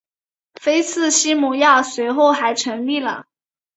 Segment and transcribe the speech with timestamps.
[0.55, 3.27] 菲茨西蒙斯随后还成立了。